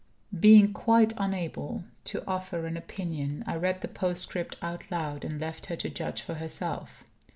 [0.39, 5.67] Being quite unable to offer an opinion, I read the postscript out loud, and left
[5.67, 7.03] her to judge for herself.